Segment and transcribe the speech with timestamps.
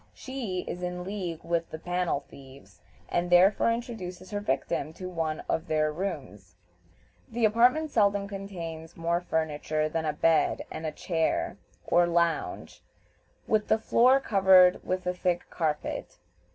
[0.15, 5.41] She is in league with the "panel thieves," and therefore introduces her victim to one
[5.41, 6.55] of their rooms.
[7.29, 12.81] The apartment seldom contains more furniture than a bed and a chair or lounge,
[13.45, 16.17] with the floor covered with a thick carpet.